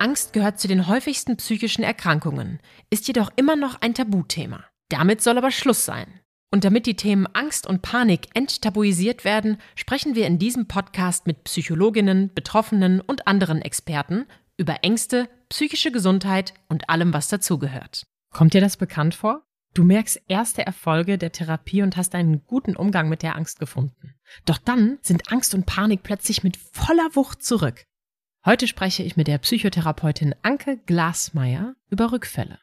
[0.00, 4.64] Angst gehört zu den häufigsten psychischen Erkrankungen, ist jedoch immer noch ein Tabuthema.
[4.88, 6.20] Damit soll aber Schluss sein.
[6.50, 11.44] Und damit die Themen Angst und Panik enttabuisiert werden, sprechen wir in diesem Podcast mit
[11.44, 18.04] Psychologinnen, Betroffenen und anderen Experten über Ängste, psychische Gesundheit und allem, was dazugehört.
[18.32, 19.44] Kommt dir das bekannt vor?
[19.74, 24.14] Du merkst erste Erfolge der Therapie und hast einen guten Umgang mit der Angst gefunden.
[24.44, 27.84] Doch dann sind Angst und Panik plötzlich mit voller Wucht zurück.
[28.48, 32.58] Heute spreche ich mit der Psychotherapeutin Anke Glasmeier über Rückfälle.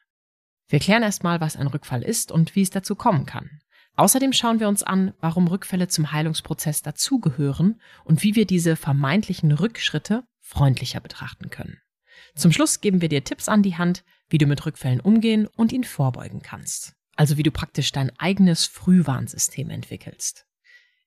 [0.68, 3.62] Wir klären erstmal, was ein Rückfall ist und wie es dazu kommen kann.
[3.96, 9.52] Außerdem schauen wir uns an, warum Rückfälle zum Heilungsprozess dazugehören und wie wir diese vermeintlichen
[9.52, 11.78] Rückschritte freundlicher betrachten können.
[12.34, 15.72] Zum Schluss geben wir dir Tipps an die Hand, wie du mit Rückfällen umgehen und
[15.72, 16.96] ihnen vorbeugen kannst.
[17.16, 20.48] Also wie du praktisch dein eigenes Frühwarnsystem entwickelst.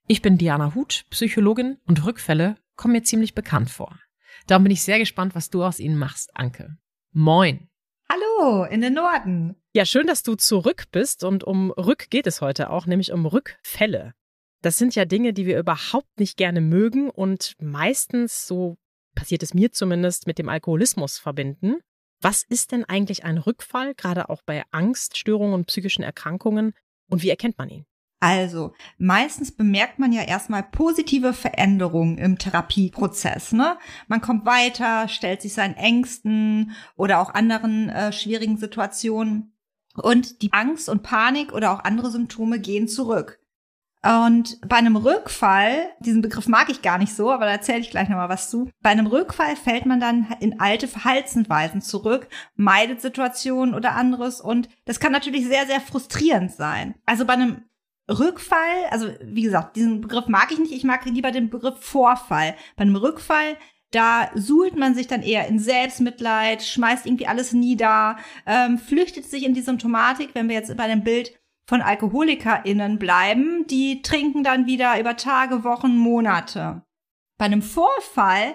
[0.06, 3.98] Ich bin Diana Huth, Psychologin und Rückfälle kommen mir ziemlich bekannt vor.
[4.46, 6.76] Darum bin ich sehr gespannt, was du aus ihnen machst, Anke.
[7.12, 7.68] Moin.
[8.10, 9.56] Hallo, in den Norden.
[9.74, 13.26] Ja, schön, dass du zurück bist und um Rück geht es heute auch, nämlich um
[13.26, 14.14] Rückfälle.
[14.62, 18.76] Das sind ja Dinge, die wir überhaupt nicht gerne mögen und meistens, so
[19.14, 21.76] passiert es mir zumindest, mit dem Alkoholismus verbinden.
[22.20, 26.72] Was ist denn eigentlich ein Rückfall, gerade auch bei Angststörungen und psychischen Erkrankungen
[27.08, 27.86] und wie erkennt man ihn?
[28.20, 33.52] Also, meistens bemerkt man ja erstmal positive Veränderungen im Therapieprozess.
[33.52, 33.78] Ne?
[34.08, 39.52] Man kommt weiter, stellt sich seinen Ängsten oder auch anderen äh, schwierigen Situationen
[39.94, 43.38] und die Angst und Panik oder auch andere Symptome gehen zurück.
[44.02, 47.90] Und bei einem Rückfall, diesen Begriff mag ich gar nicht so, aber da erzähle ich
[47.90, 48.70] gleich nochmal was zu.
[48.80, 54.68] Bei einem Rückfall fällt man dann in alte Verhaltensweisen zurück, meidet Situationen oder anderes und
[54.84, 56.94] das kann natürlich sehr, sehr frustrierend sein.
[57.06, 57.64] Also bei einem
[58.08, 62.54] Rückfall, also wie gesagt, diesen Begriff mag ich nicht, ich mag lieber den Begriff Vorfall.
[62.76, 63.56] Bei einem Rückfall,
[63.90, 69.44] da suhlt man sich dann eher in Selbstmitleid, schmeißt irgendwie alles nieder, ähm, flüchtet sich
[69.44, 74.66] in die Symptomatik, wenn wir jetzt bei dem Bild von AlkoholikerInnen bleiben, die trinken dann
[74.66, 76.82] wieder über Tage, Wochen, Monate.
[77.36, 78.54] Bei einem Vorfall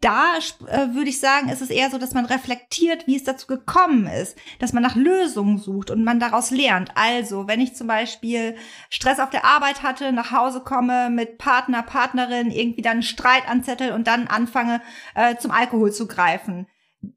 [0.00, 3.46] da äh, würde ich sagen, ist es eher so, dass man reflektiert, wie es dazu
[3.46, 6.92] gekommen ist, dass man nach Lösungen sucht und man daraus lernt.
[6.94, 8.56] Also, wenn ich zum Beispiel
[8.88, 13.48] Stress auf der Arbeit hatte, nach Hause komme, mit Partner, Partnerin irgendwie dann einen Streit
[13.48, 14.80] anzettel und dann anfange,
[15.14, 16.66] äh, zum Alkohol zu greifen.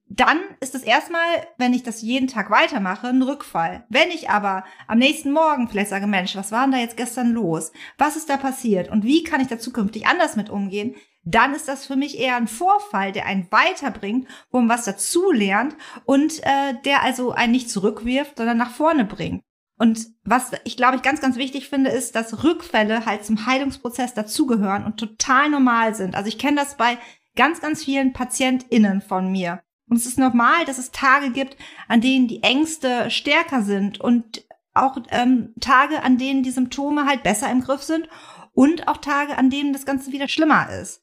[0.08, 1.26] Dann ist es erstmal,
[1.58, 3.86] wenn ich das jeden Tag weitermache, ein Rückfall.
[3.90, 7.32] Wenn ich aber am nächsten Morgen vielleicht sage, Mensch, was war denn da jetzt gestern
[7.32, 7.72] los?
[7.98, 8.92] Was ist da passiert?
[8.92, 10.96] Und wie kann ich da zukünftig anders mit umgehen?
[11.24, 15.32] Dann ist das für mich eher ein Vorfall, der einen weiterbringt, wo man was dazu
[15.32, 15.76] lernt
[16.06, 19.44] und äh, der also einen nicht zurückwirft, sondern nach vorne bringt.
[19.78, 24.14] Und was ich glaube ich ganz, ganz wichtig finde, ist, dass Rückfälle halt zum Heilungsprozess
[24.14, 26.16] dazugehören und total normal sind.
[26.16, 26.98] Also ich kenne das bei
[27.36, 29.62] ganz, ganz vielen PatientInnen von mir.
[29.90, 31.58] Und es ist normal, dass es Tage gibt,
[31.88, 37.24] an denen die Ängste stärker sind und auch ähm, Tage, an denen die Symptome halt
[37.24, 38.08] besser im Griff sind
[38.54, 41.03] und auch Tage, an denen das Ganze wieder schlimmer ist.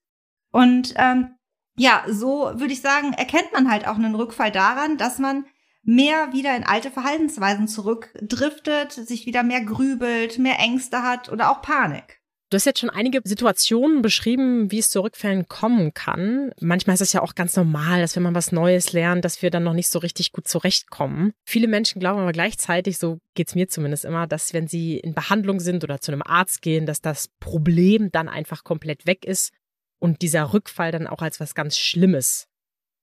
[0.50, 1.34] Und ähm,
[1.76, 5.46] ja, so würde ich sagen, erkennt man halt auch einen Rückfall daran, dass man
[5.82, 11.62] mehr wieder in alte Verhaltensweisen zurückdriftet, sich wieder mehr grübelt, mehr Ängste hat oder auch
[11.62, 12.20] Panik.
[12.50, 16.50] Du hast jetzt schon einige Situationen beschrieben, wie es zu Rückfällen kommen kann.
[16.60, 19.50] Manchmal ist es ja auch ganz normal, dass wenn man was Neues lernt, dass wir
[19.50, 21.32] dann noch nicht so richtig gut zurechtkommen.
[21.44, 25.60] Viele Menschen glauben aber gleichzeitig, so geht's mir zumindest immer, dass wenn sie in Behandlung
[25.60, 29.52] sind oder zu einem Arzt gehen, dass das Problem dann einfach komplett weg ist
[30.00, 32.48] und dieser Rückfall dann auch als was ganz Schlimmes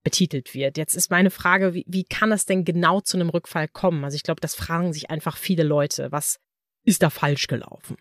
[0.04, 0.78] betitelt wird.
[0.78, 4.04] Jetzt ist meine Frage, wie, wie kann es denn genau zu einem Rückfall kommen?
[4.04, 6.12] Also ich glaube, das fragen sich einfach viele Leute.
[6.12, 6.40] Was
[6.84, 7.98] ist da falsch gelaufen?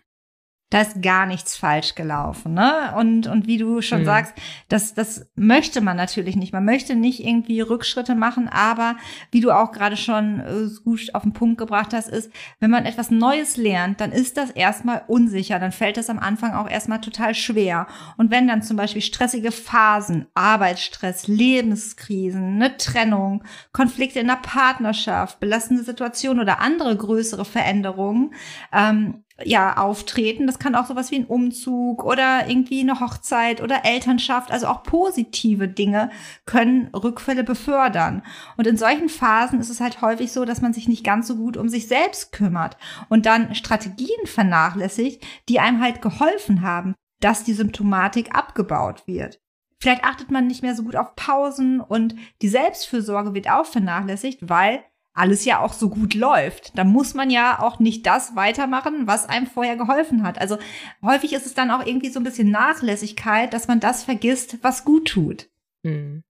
[0.69, 2.93] Da ist gar nichts falsch gelaufen, ne?
[2.97, 4.05] Und, und wie du schon mhm.
[4.05, 4.33] sagst,
[4.67, 6.51] das, das möchte man natürlich nicht.
[6.51, 8.97] Man möchte nicht irgendwie Rückschritte machen, aber
[9.31, 12.29] wie du auch gerade schon äh, gut auf den Punkt gebracht hast, ist,
[12.59, 16.53] wenn man etwas Neues lernt, dann ist das erstmal unsicher, dann fällt das am Anfang
[16.53, 17.87] auch erstmal total schwer.
[18.17, 25.39] Und wenn dann zum Beispiel stressige Phasen, Arbeitsstress, Lebenskrisen, eine Trennung, Konflikte in der Partnerschaft,
[25.39, 28.33] belastende Situationen oder andere größere Veränderungen,
[28.73, 30.47] ähm, ja auftreten.
[30.47, 34.51] Das kann auch sowas wie ein Umzug oder irgendwie eine Hochzeit oder Elternschaft.
[34.51, 36.09] Also auch positive Dinge
[36.45, 38.23] können Rückfälle befördern.
[38.57, 41.35] Und in solchen Phasen ist es halt häufig so, dass man sich nicht ganz so
[41.35, 42.77] gut um sich selbst kümmert
[43.09, 49.39] und dann Strategien vernachlässigt, die einem halt geholfen haben, dass die Symptomatik abgebaut wird.
[49.79, 54.49] Vielleicht achtet man nicht mehr so gut auf Pausen und die Selbstfürsorge wird auch vernachlässigt,
[54.49, 54.83] weil
[55.17, 56.77] alles ja auch so gut läuft.
[56.77, 60.39] Da muss man ja auch nicht das weitermachen, was einem vorher geholfen hat.
[60.39, 60.57] Also
[61.03, 64.85] häufig ist es dann auch irgendwie so ein bisschen Nachlässigkeit, dass man das vergisst, was
[64.85, 65.49] gut tut.
[65.83, 66.23] Hm.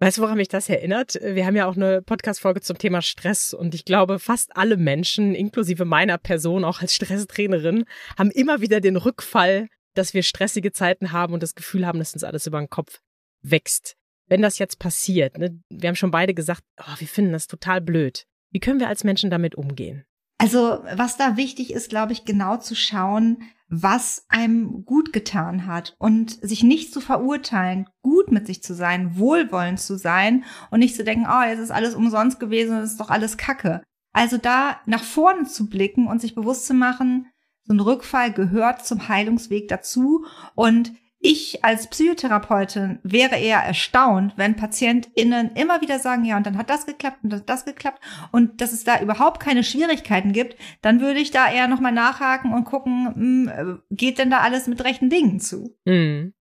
[0.00, 1.18] Weißt du, woran mich das erinnert?
[1.22, 5.34] Wir haben ja auch eine Podcast-Folge zum Thema Stress und ich glaube, fast alle Menschen,
[5.34, 7.84] inklusive meiner Person, auch als Stresstrainerin,
[8.18, 12.14] haben immer wieder den Rückfall, dass wir stressige Zeiten haben und das Gefühl haben, dass
[12.14, 13.00] uns alles über den Kopf
[13.42, 17.46] wächst wenn das jetzt passiert, ne, wir haben schon beide gesagt, oh, wir finden das
[17.46, 18.26] total blöd.
[18.50, 20.04] Wie können wir als Menschen damit umgehen?
[20.38, 23.38] Also, was da wichtig ist, glaube ich, genau zu schauen,
[23.68, 29.16] was einem gut getan hat und sich nicht zu verurteilen, gut mit sich zu sein,
[29.16, 33.00] wohlwollend zu sein und nicht zu denken, oh, jetzt ist alles umsonst gewesen, das ist
[33.00, 33.82] doch alles Kacke.
[34.12, 37.26] Also da nach vorne zu blicken und sich bewusst zu machen,
[37.64, 40.24] so ein Rückfall gehört zum Heilungsweg dazu
[40.54, 40.92] und
[41.24, 46.68] ich als Psychotherapeutin wäre eher erstaunt, wenn PatientInnen immer wieder sagen, ja, und dann hat
[46.68, 48.00] das geklappt und dann hat das geklappt
[48.30, 52.52] und dass es da überhaupt keine Schwierigkeiten gibt, dann würde ich da eher nochmal nachhaken
[52.52, 55.74] und gucken, mh, hm, geht denn da alles mit rechten Dingen zu?
[55.86, 56.34] Mhm.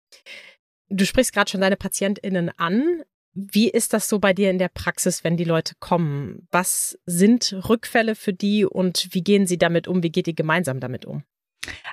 [0.89, 3.03] Du sprichst gerade schon deine PatientInnen an.
[3.33, 6.47] Wie ist das so bei dir in der Praxis, wenn die Leute kommen?
[6.51, 10.03] Was sind Rückfälle für die und wie gehen sie damit um?
[10.03, 11.23] Wie geht ihr gemeinsam damit um?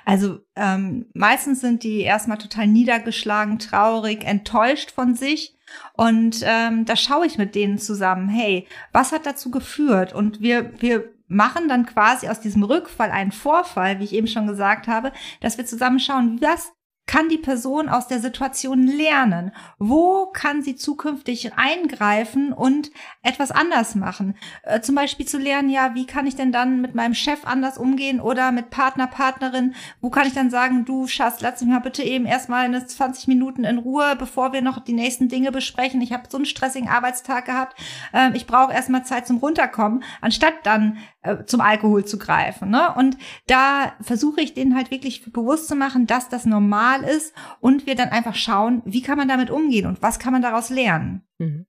[0.05, 5.55] Also ähm, meistens sind die erstmal total niedergeschlagen, traurig, enttäuscht von sich.
[5.93, 10.13] Und ähm, da schaue ich mit denen zusammen, hey, was hat dazu geführt?
[10.13, 14.47] Und wir, wir machen dann quasi aus diesem Rückfall einen Vorfall, wie ich eben schon
[14.47, 16.73] gesagt habe, dass wir zusammen schauen, was
[17.11, 19.51] kann die Person aus der Situation lernen?
[19.79, 22.89] Wo kann sie zukünftig eingreifen und
[23.21, 24.37] etwas anders machen?
[24.63, 27.77] Äh, zum Beispiel zu lernen, ja, wie kann ich denn dann mit meinem Chef anders
[27.77, 29.75] umgehen oder mit Partner, Partnerin?
[29.99, 33.27] Wo kann ich dann sagen, du Schatz, lass mich mal bitte eben erstmal eine 20
[33.27, 35.99] Minuten in Ruhe, bevor wir noch die nächsten Dinge besprechen.
[35.99, 37.77] Ich habe so einen stressigen Arbeitstag gehabt.
[38.13, 42.69] Äh, ich brauche erstmal Zeit zum Runterkommen, anstatt dann äh, zum Alkohol zu greifen.
[42.69, 42.93] Ne?
[42.95, 43.17] Und
[43.47, 47.85] da versuche ich denen halt wirklich bewusst zu machen, dass das normal normal ist und
[47.85, 51.23] wir dann einfach schauen, wie kann man damit umgehen und was kann man daraus lernen.
[51.37, 51.65] Mhm.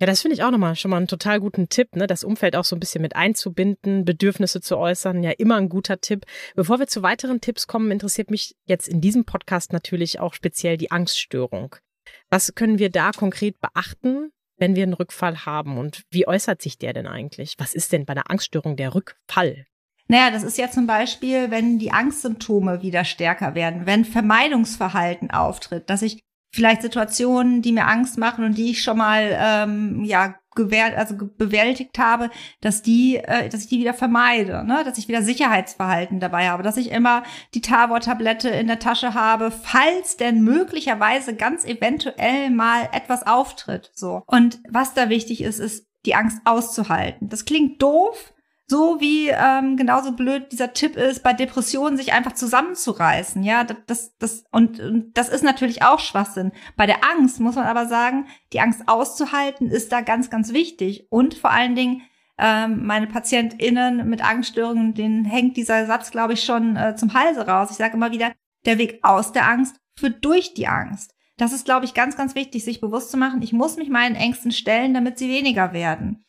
[0.00, 2.08] Ja, das finde ich auch nochmal schon mal einen total guten Tipp, ne?
[2.08, 6.00] das Umfeld auch so ein bisschen mit einzubinden, Bedürfnisse zu äußern, ja immer ein guter
[6.00, 6.26] Tipp.
[6.56, 10.76] Bevor wir zu weiteren Tipps kommen, interessiert mich jetzt in diesem Podcast natürlich auch speziell
[10.76, 11.76] die Angststörung.
[12.28, 16.76] Was können wir da konkret beachten, wenn wir einen Rückfall haben und wie äußert sich
[16.76, 17.54] der denn eigentlich?
[17.58, 19.64] Was ist denn bei einer Angststörung der Rückfall?
[20.14, 25.90] Naja, das ist ja zum Beispiel, wenn die Angstsymptome wieder stärker werden, wenn Vermeidungsverhalten auftritt,
[25.90, 26.20] dass ich
[26.54, 31.16] vielleicht Situationen, die mir Angst machen und die ich schon mal ähm, ja gewährt, also
[31.16, 32.30] bewältigt habe,
[32.60, 34.84] dass die, äh, dass ich die wieder vermeide, ne?
[34.84, 37.24] dass ich wieder Sicherheitsverhalten dabei habe, dass ich immer
[37.54, 43.90] die Tavor-Tablette in der Tasche habe, falls denn möglicherweise ganz eventuell mal etwas auftritt.
[43.94, 47.28] So und was da wichtig ist, ist die Angst auszuhalten.
[47.28, 48.33] Das klingt doof,
[48.66, 53.42] so wie ähm, genauso blöd dieser Tipp ist, bei Depressionen sich einfach zusammenzureißen.
[53.42, 56.52] Ja, das, das, und, und das ist natürlich auch Schwachsinn.
[56.76, 61.06] Bei der Angst muss man aber sagen, die Angst auszuhalten ist da ganz, ganz wichtig.
[61.10, 62.02] Und vor allen Dingen,
[62.38, 67.46] ähm, meine PatientInnen mit Angststörungen, denen hängt dieser Satz, glaube ich, schon äh, zum Halse
[67.46, 67.70] raus.
[67.70, 68.32] Ich sage immer wieder,
[68.64, 71.14] der Weg aus der Angst führt durch die Angst.
[71.36, 74.14] Das ist, glaube ich, ganz, ganz wichtig, sich bewusst zu machen, ich muss mich meinen
[74.14, 76.24] Ängsten stellen, damit sie weniger werden.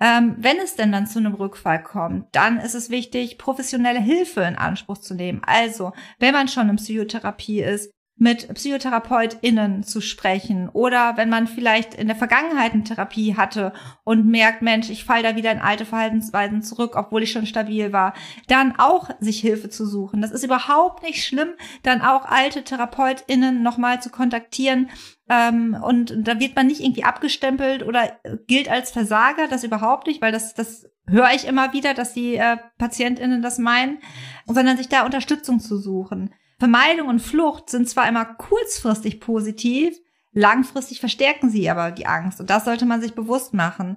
[0.00, 4.42] Ähm, wenn es denn dann zu einem Rückfall kommt, dann ist es wichtig, professionelle Hilfe
[4.42, 5.42] in Anspruch zu nehmen.
[5.44, 11.94] Also, wenn man schon in Psychotherapie ist, mit PsychotherapeutInnen zu sprechen oder wenn man vielleicht
[11.94, 13.72] in der Vergangenheit eine Therapie hatte
[14.02, 17.92] und merkt, Mensch, ich falle da wieder in alte Verhaltensweisen zurück, obwohl ich schon stabil
[17.92, 18.14] war,
[18.48, 20.20] dann auch sich Hilfe zu suchen.
[20.20, 21.50] Das ist überhaupt nicht schlimm,
[21.84, 24.90] dann auch alte TherapeutInnen nochmal zu kontaktieren.
[25.28, 30.20] Ähm, und da wird man nicht irgendwie abgestempelt oder gilt als Versager, das überhaupt nicht,
[30.20, 33.98] weil das, das höre ich immer wieder, dass die äh, PatientInnen das meinen,
[34.46, 36.34] sondern sich da Unterstützung zu suchen.
[36.58, 39.96] Vermeidung und Flucht sind zwar immer kurzfristig positiv,
[40.32, 42.40] langfristig verstärken sie aber die Angst.
[42.40, 43.96] Und das sollte man sich bewusst machen.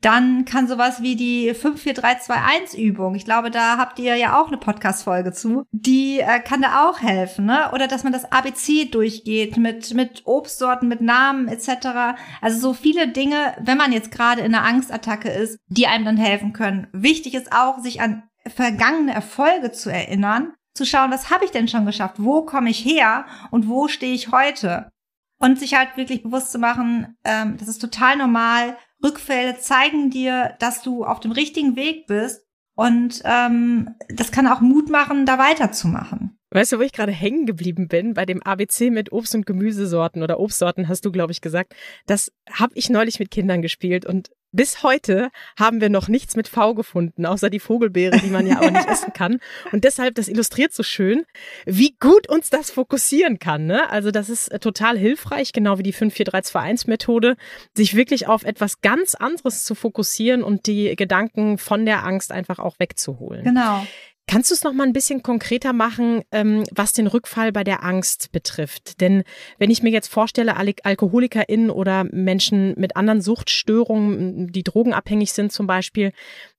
[0.00, 5.32] Dann kann sowas wie die 54321-Übung, ich glaube, da habt ihr ja auch eine Podcast-Folge
[5.32, 7.72] zu, die äh, kann da auch helfen, ne?
[7.72, 12.14] Oder dass man das ABC durchgeht mit, mit Obstsorten, mit Namen etc.
[12.40, 16.16] Also so viele Dinge, wenn man jetzt gerade in einer Angstattacke ist, die einem dann
[16.16, 16.86] helfen können.
[16.92, 21.68] Wichtig ist auch, sich an vergangene Erfolge zu erinnern, zu schauen, was habe ich denn
[21.68, 24.90] schon geschafft, wo komme ich her und wo stehe ich heute.
[25.40, 28.76] Und sich halt wirklich bewusst zu machen, ähm, das ist total normal.
[29.04, 32.44] Rückfälle zeigen dir, dass du auf dem richtigen Weg bist.
[32.74, 36.27] Und ähm, das kann auch Mut machen, da weiterzumachen.
[36.50, 38.14] Weißt du, wo ich gerade hängen geblieben bin?
[38.14, 41.74] Bei dem ABC mit Obst- und Gemüsesorten oder Obstsorten hast du, glaube ich, gesagt.
[42.06, 46.48] Das habe ich neulich mit Kindern gespielt und bis heute haben wir noch nichts mit
[46.48, 49.40] V gefunden, außer die Vogelbeere, die man ja auch nicht essen kann.
[49.72, 51.24] Und deshalb, das illustriert so schön,
[51.66, 53.66] wie gut uns das fokussieren kann.
[53.66, 53.90] Ne?
[53.90, 57.36] Also das ist äh, total hilfreich, genau wie die 54321-Methode,
[57.76, 62.58] sich wirklich auf etwas ganz anderes zu fokussieren und die Gedanken von der Angst einfach
[62.58, 63.44] auch wegzuholen.
[63.44, 63.86] Genau.
[64.28, 67.82] Kannst du es noch mal ein bisschen konkreter machen, ähm, was den Rückfall bei der
[67.82, 69.00] Angst betrifft?
[69.00, 69.24] Denn
[69.56, 75.50] wenn ich mir jetzt vorstelle, Al AlkoholikerInnen oder Menschen mit anderen Suchtstörungen, die drogenabhängig sind
[75.50, 76.12] zum Beispiel,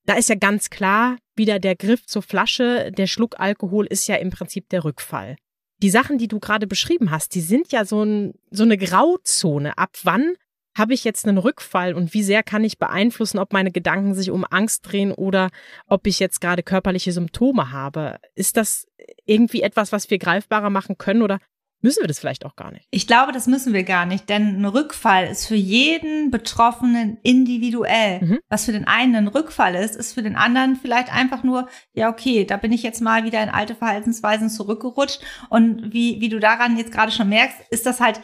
[0.05, 4.15] da ist ja ganz klar wieder der Griff zur Flasche, der Schluck Alkohol ist ja
[4.15, 5.35] im Prinzip der Rückfall.
[5.83, 9.77] Die Sachen, die du gerade beschrieben hast, die sind ja so, ein, so eine Grauzone.
[9.77, 10.33] Ab wann
[10.79, 14.31] habe ich jetzt einen Rückfall und wie sehr kann ich beeinflussen, ob meine Gedanken sich
[14.31, 15.50] um Angst drehen oder
[15.88, 18.17] ob ich jetzt gerade körperliche Symptome habe?
[18.33, 18.88] Ist das
[19.25, 21.39] irgendwie etwas, was wir greifbarer machen können oder
[21.81, 22.88] müssen wir das vielleicht auch gar nicht?
[22.91, 28.21] Ich glaube, das müssen wir gar nicht, denn ein Rückfall ist für jeden Betroffenen individuell.
[28.21, 28.39] Mhm.
[28.50, 32.09] Was für den einen ein Rückfall ist, ist für den anderen vielleicht einfach nur, ja,
[32.09, 35.21] okay, da bin ich jetzt mal wieder in alte Verhaltensweisen zurückgerutscht.
[35.50, 38.21] Und wie, wie du daran jetzt gerade schon merkst, ist das halt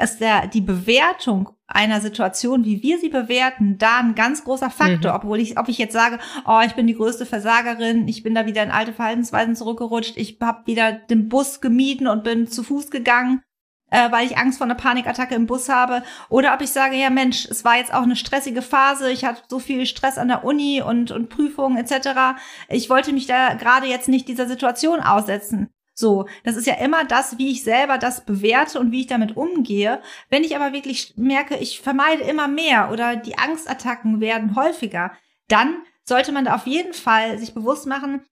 [0.00, 5.12] ist der, die Bewertung einer Situation, wie wir sie bewerten, da ein ganz großer Faktor.
[5.12, 5.16] Mhm.
[5.16, 8.46] Obwohl ich, ob ich jetzt sage, oh, ich bin die größte Versagerin, ich bin da
[8.46, 12.90] wieder in alte Verhaltensweisen zurückgerutscht, ich habe wieder den Bus gemieden und bin zu Fuß
[12.90, 13.42] gegangen,
[13.90, 16.02] äh, weil ich Angst vor einer Panikattacke im Bus habe.
[16.28, 19.42] Oder ob ich sage, ja Mensch, es war jetzt auch eine stressige Phase, ich hatte
[19.48, 22.38] so viel Stress an der Uni und, und Prüfungen etc.
[22.68, 25.70] Ich wollte mich da gerade jetzt nicht dieser Situation aussetzen.
[25.94, 29.36] So, das ist ja immer das, wie ich selber das bewerte und wie ich damit
[29.36, 30.02] umgehe.
[30.28, 35.12] Wenn ich aber wirklich merke, ich vermeide immer mehr oder die Angstattacken werden häufiger,
[35.46, 38.24] dann sollte man da auf jeden Fall sich bewusst machen,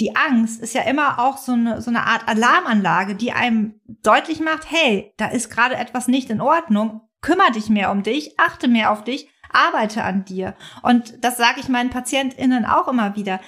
[0.00, 4.38] die Angst ist ja immer auch so eine, so eine Art Alarmanlage, die einem deutlich
[4.40, 8.68] macht, hey, da ist gerade etwas nicht in Ordnung, kümmere dich mehr um dich, achte
[8.68, 10.54] mehr auf dich, arbeite an dir.
[10.82, 13.40] Und das sage ich meinen PatientInnen auch immer wieder.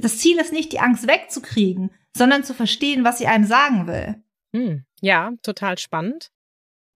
[0.00, 4.22] Das Ziel ist nicht, die Angst wegzukriegen, sondern zu verstehen, was sie einem sagen will.
[4.52, 6.30] Hm, ja, total spannend.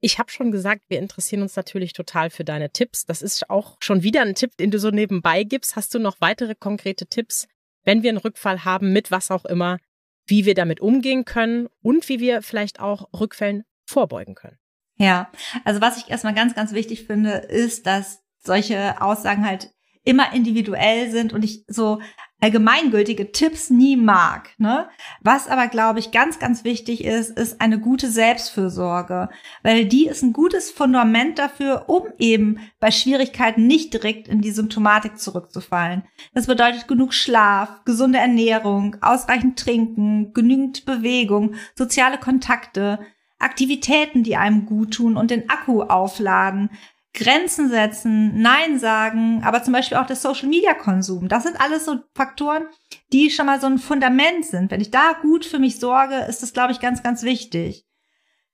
[0.00, 3.04] Ich habe schon gesagt, wir interessieren uns natürlich total für deine Tipps.
[3.04, 5.74] Das ist auch schon wieder ein Tipp, den du so nebenbei gibst.
[5.74, 7.48] Hast du noch weitere konkrete Tipps,
[7.82, 9.78] wenn wir einen Rückfall haben, mit was auch immer,
[10.24, 14.58] wie wir damit umgehen können und wie wir vielleicht auch Rückfällen vorbeugen können?
[14.96, 15.30] Ja,
[15.64, 19.72] also was ich erstmal ganz, ganz wichtig finde, ist, dass solche Aussagen halt
[20.04, 22.00] immer individuell sind und ich so
[22.40, 24.50] allgemeingültige Tipps nie mag.
[24.58, 24.88] Ne?
[25.20, 29.28] Was aber, glaube ich, ganz, ganz wichtig ist, ist eine gute Selbstfürsorge,
[29.62, 34.52] weil die ist ein gutes Fundament dafür, um eben bei Schwierigkeiten nicht direkt in die
[34.52, 36.04] Symptomatik zurückzufallen.
[36.32, 43.00] Das bedeutet genug Schlaf, gesunde Ernährung, ausreichend Trinken, genügend Bewegung, soziale Kontakte,
[43.40, 46.70] Aktivitäten, die einem gut tun und den Akku aufladen,
[47.14, 51.28] Grenzen setzen, Nein sagen, aber zum Beispiel auch der Social Media Konsum.
[51.28, 52.66] Das sind alles so Faktoren,
[53.12, 54.70] die schon mal so ein Fundament sind.
[54.70, 57.86] Wenn ich da gut für mich sorge, ist das, glaube ich, ganz, ganz wichtig.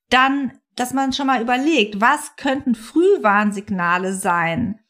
[0.08, 4.80] Dann, dass man schon mal überlegt, was könnten Frühwarnsignale sein?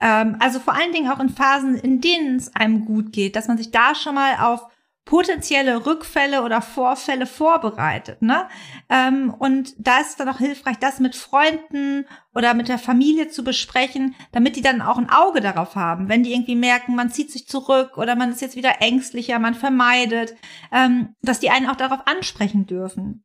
[0.00, 3.48] Ähm, also vor allen Dingen auch in Phasen, in denen es einem gut geht, dass
[3.48, 4.66] man sich da schon mal auf
[5.04, 8.22] potenzielle Rückfälle oder Vorfälle vorbereitet.
[8.22, 8.48] Ne?
[8.88, 13.28] Ähm, und da ist es dann auch hilfreich, das mit Freunden oder mit der Familie
[13.28, 16.08] zu besprechen, damit die dann auch ein Auge darauf haben.
[16.08, 19.54] Wenn die irgendwie merken, man zieht sich zurück oder man ist jetzt wieder ängstlicher, man
[19.54, 20.34] vermeidet,
[20.72, 23.24] ähm, dass die einen auch darauf ansprechen dürfen.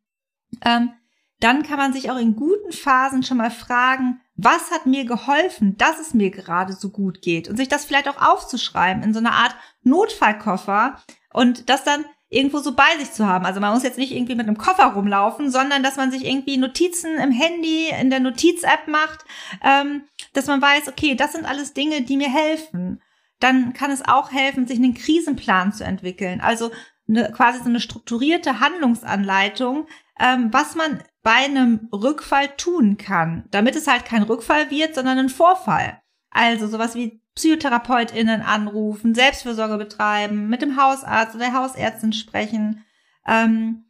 [0.65, 0.91] Ähm,
[1.39, 5.77] dann kann man sich auch in guten Phasen schon mal fragen, was hat mir geholfen,
[5.77, 9.19] dass es mir gerade so gut geht und sich das vielleicht auch aufzuschreiben in so
[9.19, 10.97] einer Art Notfallkoffer,
[11.33, 13.45] und das dann irgendwo so bei sich zu haben.
[13.45, 16.57] Also man muss jetzt nicht irgendwie mit einem Koffer rumlaufen, sondern dass man sich irgendwie
[16.57, 19.25] Notizen im Handy, in der Notiz-App macht,
[19.63, 23.01] ähm, dass man weiß, okay, das sind alles Dinge, die mir helfen.
[23.39, 26.39] Dann kann es auch helfen, sich einen Krisenplan zu entwickeln.
[26.39, 26.71] Also
[27.07, 29.87] eine, quasi so eine strukturierte Handlungsanleitung,
[30.19, 35.17] ähm, was man bei einem Rückfall tun kann, damit es halt kein Rückfall wird, sondern
[35.17, 35.99] ein Vorfall.
[36.29, 42.83] Also sowas wie PsychotherapeutInnen anrufen, Selbstfürsorge betreiben, mit dem Hausarzt oder der Hausärztin sprechen.
[43.25, 43.85] Ähm,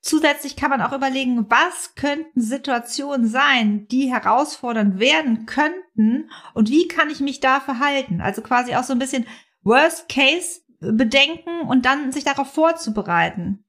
[0.00, 6.88] zusätzlich kann man auch überlegen, was könnten Situationen sein, die herausfordernd werden könnten und wie
[6.88, 8.22] kann ich mich da verhalten?
[8.22, 9.26] Also quasi auch so ein bisschen
[9.62, 13.66] Worst Case bedenken und dann sich darauf vorzubereiten.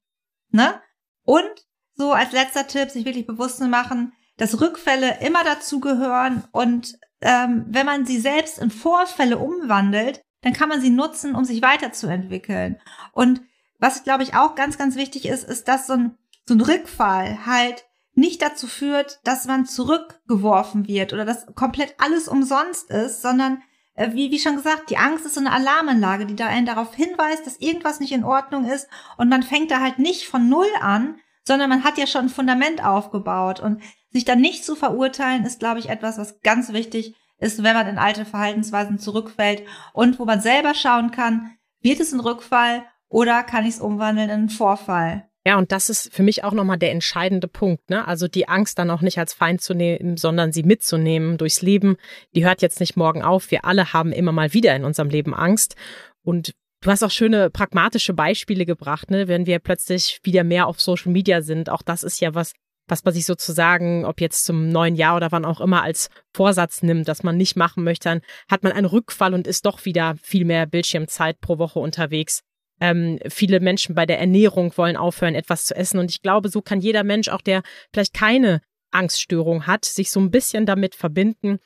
[0.51, 0.79] Ne?
[1.23, 1.51] Und
[1.93, 7.65] so als letzter Tipp, sich wirklich bewusst zu machen, dass Rückfälle immer dazugehören und ähm,
[7.67, 12.79] wenn man sie selbst in Vorfälle umwandelt, dann kann man sie nutzen, um sich weiterzuentwickeln.
[13.13, 13.41] Und
[13.79, 17.47] was, glaube ich, auch ganz, ganz wichtig ist, ist, dass so ein, so ein Rückfall
[17.47, 23.63] halt nicht dazu führt, dass man zurückgeworfen wird oder dass komplett alles umsonst ist, sondern
[23.95, 26.93] äh, wie, wie schon gesagt, die Angst ist so eine Alarmanlage, die da einen darauf
[26.93, 30.69] hinweist, dass irgendwas nicht in Ordnung ist und man fängt da halt nicht von Null
[30.79, 33.81] an, sondern man hat ja schon ein Fundament aufgebaut und
[34.15, 37.85] sich dann nicht zu verurteilen ist, glaube ich, etwas, was ganz wichtig ist, wenn man
[37.85, 43.43] in alte Verhaltensweisen zurückfällt und wo man selber schauen kann, wird es ein Rückfall oder
[43.43, 45.27] kann ich es umwandeln in einen Vorfall?
[45.45, 47.89] Ja, und das ist für mich auch nochmal der entscheidende Punkt.
[47.89, 48.07] Ne?
[48.07, 51.97] Also die Angst dann auch nicht als Feind zu nehmen, sondern sie mitzunehmen durchs Leben.
[52.33, 53.51] Die hört jetzt nicht morgen auf.
[53.51, 55.75] Wir alle haben immer mal wieder in unserem Leben Angst.
[56.23, 59.27] Und du hast auch schöne pragmatische Beispiele gebracht, ne?
[59.27, 61.69] wenn wir plötzlich wieder mehr auf Social Media sind.
[61.69, 62.53] Auch das ist ja was,
[62.87, 66.83] was man sich sozusagen, ob jetzt zum neuen Jahr oder wann auch immer, als Vorsatz
[66.83, 70.15] nimmt, dass man nicht machen möchte, dann hat man einen Rückfall und ist doch wieder
[70.21, 72.41] viel mehr Bildschirmzeit pro Woche unterwegs.
[72.81, 75.97] Ähm, viele Menschen bei der Ernährung wollen aufhören, etwas zu essen.
[75.97, 77.63] Und ich glaube, so kann jeder Mensch, auch der
[77.93, 78.61] vielleicht keine
[78.91, 81.59] Angststörung hat, sich so ein bisschen damit verbinden,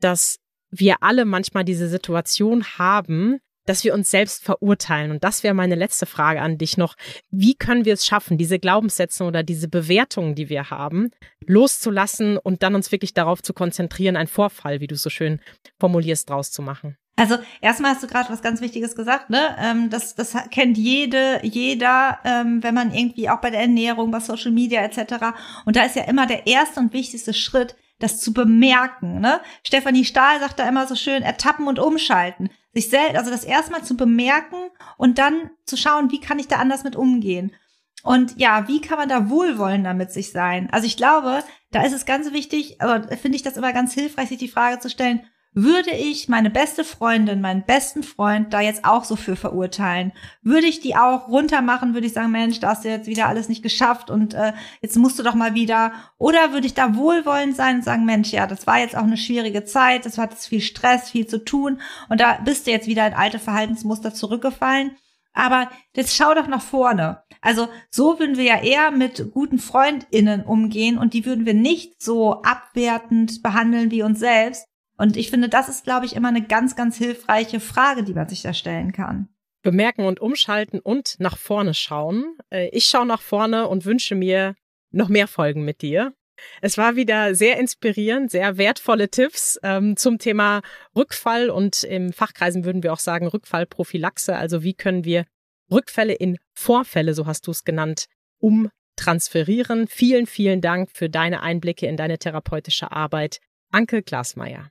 [0.00, 0.38] dass
[0.70, 5.10] wir alle manchmal diese Situation haben, dass wir uns selbst verurteilen.
[5.10, 6.94] Und das wäre meine letzte Frage an dich noch.
[7.30, 11.10] Wie können wir es schaffen, diese Glaubenssätze oder diese Bewertungen, die wir haben,
[11.46, 15.40] loszulassen und dann uns wirklich darauf zu konzentrieren, einen Vorfall, wie du so schön
[15.78, 16.96] formulierst, draus zu machen?
[17.16, 19.56] Also erstmal hast du gerade was ganz Wichtiges gesagt, ne?
[19.60, 24.18] Ähm, das, das kennt jede, jeder, ähm, wenn man irgendwie auch bei der Ernährung, bei
[24.18, 25.36] Social Media etc.
[25.64, 29.20] Und da ist ja immer der erste und wichtigste Schritt, das zu bemerken.
[29.20, 29.40] Ne?
[29.64, 32.50] Stefanie Stahl sagt da immer so schön, ertappen und umschalten.
[32.72, 34.56] Sich selbst, also das erstmal zu bemerken
[34.96, 37.54] und dann zu schauen, wie kann ich da anders mit umgehen.
[38.02, 40.68] Und ja, wie kann man da wohlwollender mit sich sein?
[40.70, 44.28] Also ich glaube, da ist es ganz wichtig, aber finde ich das immer ganz hilfreich,
[44.28, 45.24] sich die Frage zu stellen,
[45.54, 50.12] würde ich meine beste Freundin, meinen besten Freund da jetzt auch so für verurteilen?
[50.42, 51.94] Würde ich die auch runtermachen?
[51.94, 54.52] Würde ich sagen, Mensch, da hast du jetzt wieder alles nicht geschafft und äh,
[54.82, 55.92] jetzt musst du doch mal wieder.
[56.18, 59.16] Oder würde ich da wohlwollend sein und sagen, Mensch, ja, das war jetzt auch eine
[59.16, 62.88] schwierige Zeit, das hat jetzt viel Stress, viel zu tun und da bist du jetzt
[62.88, 64.96] wieder in alte Verhaltensmuster zurückgefallen.
[65.34, 67.22] Aber jetzt schau doch nach vorne.
[67.40, 72.02] Also so würden wir ja eher mit guten FreundInnen umgehen und die würden wir nicht
[72.02, 76.42] so abwertend behandeln wie uns selbst, und ich finde, das ist, glaube ich, immer eine
[76.42, 79.28] ganz, ganz hilfreiche Frage, die man sich da stellen kann.
[79.62, 82.36] Bemerken und umschalten und nach vorne schauen.
[82.50, 84.54] Äh, ich schaue nach vorne und wünsche mir
[84.90, 86.12] noch mehr Folgen mit dir.
[86.60, 90.62] Es war wieder sehr inspirierend, sehr wertvolle Tipps ähm, zum Thema
[90.96, 94.36] Rückfall und im Fachkreisen würden wir auch sagen Rückfallprophylaxe.
[94.36, 95.24] Also wie können wir
[95.70, 98.06] Rückfälle in Vorfälle, so hast du es genannt,
[98.38, 99.86] umtransferieren.
[99.88, 103.38] Vielen, vielen Dank für deine Einblicke in deine therapeutische Arbeit.
[103.70, 104.70] Anke Glasmeier.